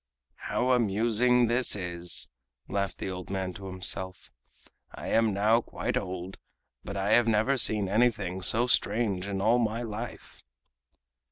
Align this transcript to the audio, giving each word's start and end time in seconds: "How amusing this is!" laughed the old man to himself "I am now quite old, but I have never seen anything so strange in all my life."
"How 0.49 0.71
amusing 0.71 1.45
this 1.45 1.75
is!" 1.75 2.27
laughed 2.67 2.97
the 2.97 3.11
old 3.11 3.29
man 3.29 3.53
to 3.53 3.67
himself 3.67 4.31
"I 4.89 5.09
am 5.09 5.31
now 5.31 5.61
quite 5.61 5.95
old, 5.95 6.39
but 6.83 6.97
I 6.97 7.13
have 7.13 7.27
never 7.27 7.55
seen 7.55 7.87
anything 7.87 8.41
so 8.41 8.65
strange 8.65 9.27
in 9.27 9.41
all 9.41 9.59
my 9.59 9.83
life." 9.83 10.41